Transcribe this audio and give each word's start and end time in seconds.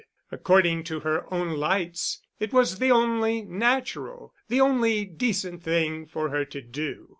According 0.31 0.83
to 0.85 1.01
her 1.01 1.31
own 1.31 1.57
lights, 1.57 2.21
it 2.39 2.51
was 2.51 2.79
the 2.79 2.89
only 2.89 3.43
natural, 3.43 4.33
the 4.47 4.59
only 4.59 5.05
decent 5.05 5.61
thing 5.61 6.07
for 6.07 6.31
her 6.31 6.43
to 6.43 6.59
do. 6.59 7.09